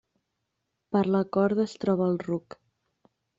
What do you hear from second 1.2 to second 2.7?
corda es troba el ruc.